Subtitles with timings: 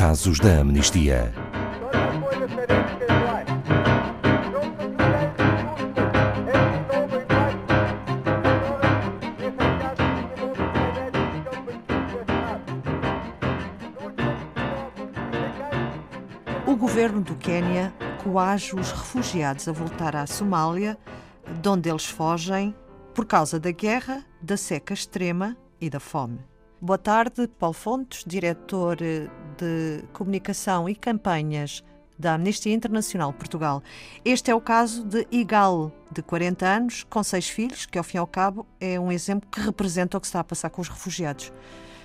[0.00, 1.30] Casos da Amnistia.
[16.66, 17.92] O governo do Quênia
[18.24, 20.96] coage os refugiados a voltar à Somália,
[21.60, 22.74] de onde eles fogem
[23.14, 26.40] por causa da guerra, da seca extrema e da fome.
[26.80, 28.96] Boa tarde, Paulo Fontes, diretor
[29.60, 31.84] de comunicação e campanhas
[32.18, 33.82] da Amnistia Internacional Portugal.
[34.24, 38.16] Este é o caso de Igal, de 40 anos, com seis filhos, que ao fim
[38.16, 40.88] e ao cabo é um exemplo que representa o que está a passar com os
[40.88, 41.52] refugiados.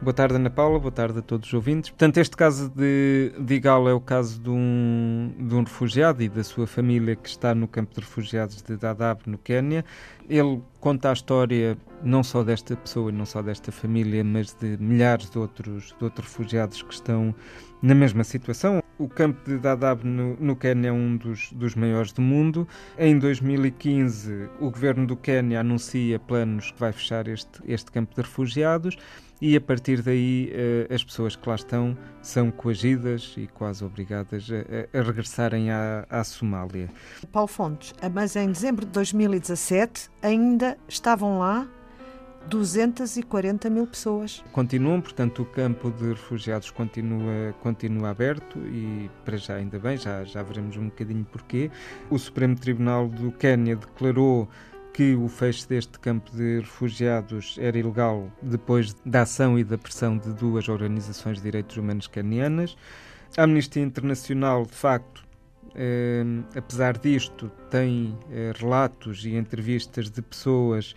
[0.00, 0.78] Boa tarde, Ana Paula.
[0.78, 1.88] Boa tarde a todos os ouvintes.
[1.88, 6.28] Portanto, este caso de, de Igal é o caso de um, de um refugiado e
[6.28, 9.86] da sua família que está no campo de refugiados de Dadaab, no Quênia.
[10.28, 15.30] Ele conta a história não só desta pessoa não só desta família, mas de milhares
[15.30, 17.34] de outros, de outros refugiados que estão
[17.80, 18.82] na mesma situação.
[18.98, 22.66] O campo de Dadaab no, no Quênia é um dos, dos maiores do mundo.
[22.98, 28.22] Em 2015, o governo do Quênia anuncia planos que vai fechar este, este campo de
[28.22, 28.96] refugiados
[29.40, 30.50] e a partir daí
[30.90, 36.06] uh, as pessoas que lá estão são coagidas e quase obrigadas a, a regressarem à,
[36.08, 36.88] à, Somália.
[37.30, 41.68] Paulo Fontes, mas em dezembro de 2017 ainda estavam lá
[42.48, 44.44] 240 mil pessoas.
[44.52, 50.24] Continuam, portanto, o campo de refugiados continua, continua aberto e, para já, ainda bem, já,
[50.24, 51.70] já veremos um bocadinho porquê.
[52.10, 54.48] O Supremo Tribunal do Quênia declarou
[54.92, 60.16] que o fecho deste campo de refugiados era ilegal depois da ação e da pressão
[60.16, 62.76] de duas organizações de direitos humanos canianas.
[63.36, 65.26] A Amnistia Internacional, de facto,
[65.74, 66.24] eh,
[66.56, 70.94] apesar disto, tem eh, relatos e entrevistas de pessoas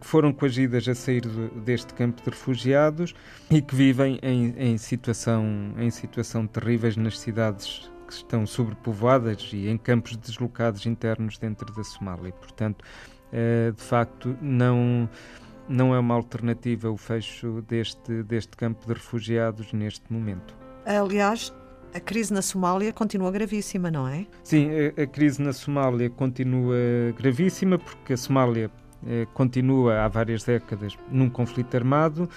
[0.00, 1.26] que foram coagidas a sair
[1.64, 3.14] deste campo de refugiados
[3.50, 9.68] e que vivem em, em, situação, em situação terríveis nas cidades que estão sobrepovoadas e
[9.68, 12.32] em campos deslocados internos dentro da Somália.
[12.32, 12.84] Portanto,
[13.32, 15.08] eh, de facto, não,
[15.68, 20.56] não é uma alternativa o fecho deste, deste campo de refugiados neste momento.
[20.86, 21.52] Aliás,
[21.92, 24.26] a crise na Somália continua gravíssima, não é?
[24.42, 26.76] Sim, a, a crise na Somália continua
[27.16, 28.87] gravíssima porque a Somália eh,
[29.32, 32.28] continua há várias décadas num conflito armado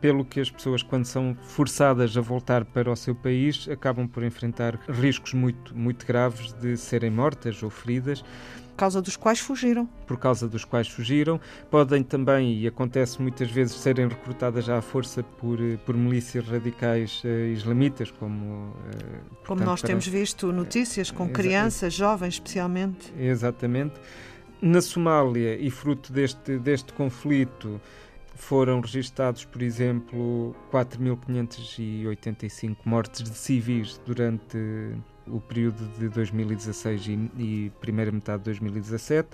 [0.00, 4.22] pelo que as pessoas, quando são forçadas a voltar para o seu país, acabam por
[4.22, 8.22] enfrentar riscos muito, muito graves de serem mortas ou feridas.
[8.22, 9.86] Por causa dos quais fugiram.
[10.06, 11.38] Por causa dos quais fugiram.
[11.70, 17.28] Podem também, e acontece muitas vezes, serem recrutadas à força por, por milícias radicais uh,
[17.52, 18.44] islamitas, como.
[18.44, 23.12] Uh, portanto, como nós temos visto notícias com crianças, jovens especialmente.
[23.18, 24.00] Exatamente.
[24.62, 27.80] Na Somália, e fruto deste, deste conflito,
[28.34, 34.58] foram registados, por exemplo, 4.585 mortes de civis durante
[35.26, 39.28] o período de 2016 e, e primeira metade de 2017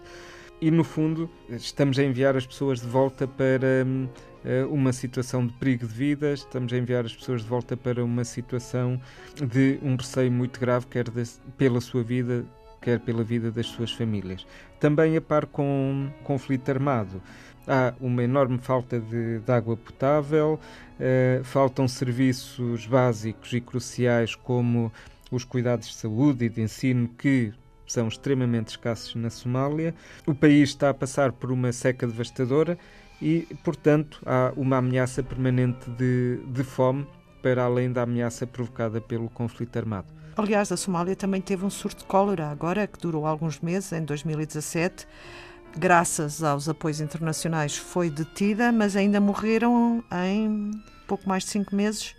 [0.60, 5.52] e no fundo estamos a enviar as pessoas de volta para uh, uma situação de
[5.54, 8.98] perigo de vida, estamos a enviar as pessoas de volta para uma situação
[9.34, 11.24] de um receio muito grave, quer de,
[11.58, 12.44] pela sua vida,
[12.86, 14.46] quer pela vida das suas famílias.
[14.78, 17.20] Também a par com conflito armado
[17.66, 20.60] há uma enorme falta de, de água potável,
[21.00, 24.92] uh, faltam serviços básicos e cruciais como
[25.32, 27.52] os cuidados de saúde e de ensino que
[27.88, 29.92] são extremamente escassos na Somália.
[30.24, 32.78] O país está a passar por uma seca devastadora
[33.20, 37.04] e, portanto, há uma ameaça permanente de, de fome
[37.42, 40.14] para além da ameaça provocada pelo conflito armado.
[40.36, 44.04] Aliás, a Somália também teve um surto de cólera agora, que durou alguns meses, em
[44.04, 45.06] 2017
[45.78, 50.70] graças aos apoios internacionais, foi detida, mas ainda morreram em
[51.06, 52.14] pouco mais de cinco meses.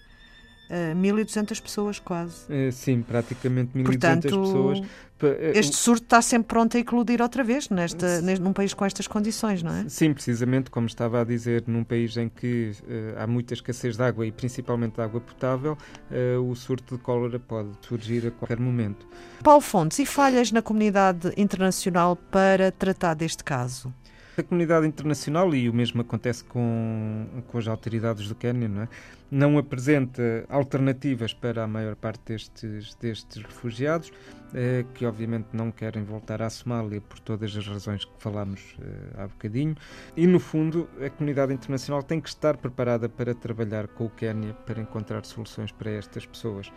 [0.69, 2.35] Uh, 1.200 pessoas, quase.
[2.49, 4.81] É, sim, praticamente 1.200 pessoas.
[5.23, 8.85] Eh, este surto está sempre pronto a eclodir outra vez nesta, neste, num país com
[8.85, 9.85] estas condições, não é?
[9.89, 14.03] Sim, precisamente, como estava a dizer, num país em que uh, há muita escassez de
[14.03, 15.77] água e principalmente de água potável,
[16.11, 19.07] uh, o surto de cólera pode surgir a qualquer momento.
[19.43, 23.91] Paulo Fontes, e falhas na comunidade internacional para tratar deste caso?
[24.37, 28.89] A comunidade internacional, e o mesmo acontece com, com as autoridades do Quênia, não, é?
[29.31, 34.11] não apresenta alternativas para a maior parte destes, destes refugiados,
[34.53, 39.23] eh, que obviamente não querem voltar à Somália por todas as razões que falámos eh,
[39.23, 39.75] há bocadinho.
[40.15, 44.53] E, no fundo, a comunidade internacional tem que estar preparada para trabalhar com o Quênia
[44.67, 46.71] para encontrar soluções para estas pessoas.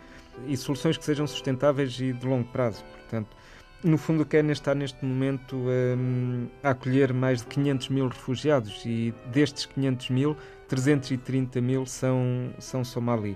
[0.47, 2.83] E soluções que sejam sustentáveis e de longo prazo.
[2.85, 3.37] Portanto,
[3.83, 8.83] no fundo, o Quênia está neste momento um, a acolher mais de 500 mil refugiados
[8.85, 10.37] e destes 500 mil,
[10.67, 13.35] 330 mil são, são somali.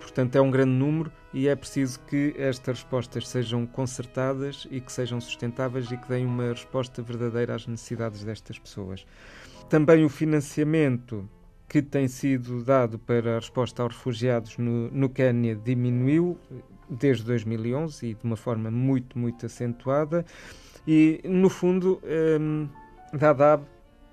[0.00, 4.92] Portanto, é um grande número e é preciso que estas respostas sejam concertadas e que
[4.92, 9.06] sejam sustentáveis e que deem uma resposta verdadeira às necessidades destas pessoas.
[9.70, 11.28] Também o financiamento
[11.68, 16.38] que tem sido dado para a resposta aos refugiados no, no Quênia diminuiu
[16.88, 20.24] desde 2011 e de uma forma muito, muito acentuada.
[20.86, 22.00] E, no fundo,
[22.40, 22.68] um,
[23.12, 23.64] Dadaab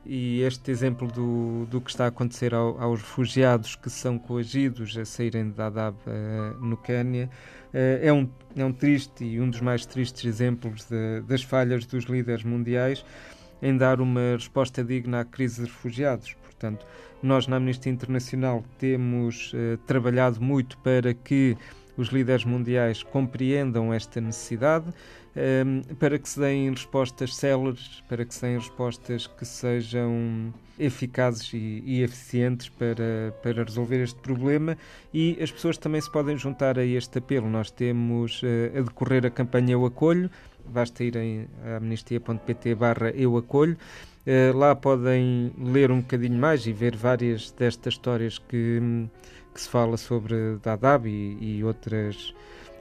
[0.05, 4.95] e este exemplo do, do que está a acontecer ao, aos refugiados que são coagidos
[4.97, 7.27] a saírem de Dadaab uh, no Quênia
[7.73, 11.87] uh, é, um, é um triste e um dos mais tristes exemplos de, das falhas
[11.87, 13.03] dos líderes mundiais
[13.61, 16.35] em dar uma resposta digna à crise de refugiados.
[16.43, 16.85] Portanto,
[17.23, 21.57] nós na Amnistia Internacional temos uh, trabalhado muito para que
[21.97, 24.85] os líderes mundiais compreendam esta necessidade,
[25.35, 31.53] ehm, para que se deem respostas céleres, para que se deem respostas que sejam eficazes
[31.53, 34.77] e, e, eficientes para, para resolver este problema.
[35.13, 37.49] E as pessoas também se podem juntar a este apelo.
[37.49, 40.29] Nós temos uh, a decorrer a campanha Eu Acolho,
[40.65, 41.47] basta ir em
[41.77, 43.77] amnistia.pt barra Eu Acolho,
[44.27, 49.07] uh, lá podem ler um bocadinho mais e ver várias destas histórias que,
[49.55, 52.35] que se fala sobre Dadaab e, e outras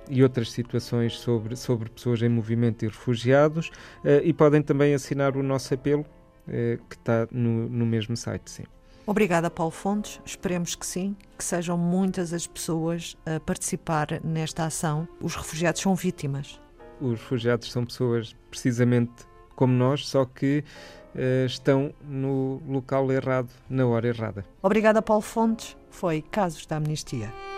[0.08, 3.68] e outras situações sobre, sobre pessoas em movimento e refugiados
[4.04, 8.50] uh, e podem também assinar o nosso apelo uh, que está no, no mesmo site,
[8.50, 8.64] sim.
[9.06, 10.20] Obrigada, Paulo Fontes.
[10.24, 15.06] Esperemos que sim, que sejam muitas as pessoas a participar nesta ação.
[15.20, 16.60] Os refugiados são vítimas.
[17.00, 19.12] Os refugiados são pessoas precisamente
[19.54, 20.64] como nós, só que
[21.14, 24.44] uh, estão no local errado, na hora errada.
[24.62, 25.76] Obrigada, Paulo Fontes.
[25.94, 27.53] Foi Casos da Amnistia.